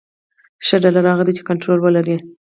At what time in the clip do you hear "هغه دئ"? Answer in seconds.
1.11-1.33